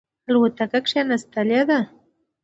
[0.29, 1.79] الوتکه کښېنستلې ده.